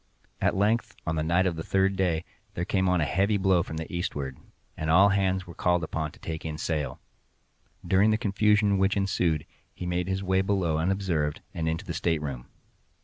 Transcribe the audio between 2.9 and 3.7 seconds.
a heavy blow